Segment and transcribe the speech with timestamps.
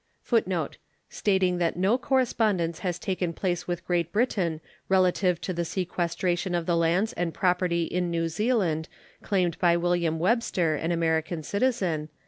[0.23, 0.79] [Footnote 110:
[1.11, 6.65] Stating that no correspondence has taken place with Great Britain relative to the sequestration of
[6.65, 8.89] the lands and property in New Zealand
[9.21, 12.09] claimed by William Webster, an American citizen.